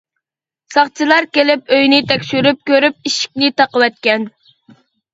[0.75, 4.31] ساقچىلار كېلىپ ئۆينى تەكشۈرۈپ كۆرۈپ ئىشىكنى تاقىۋەتكەن.